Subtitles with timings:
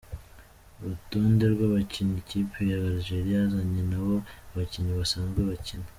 [0.81, 4.15] Urutonde rw’abakinnyi ikipe ya Algeria yazanye n’aho
[4.51, 5.87] abakinnyi basanzwe bakina.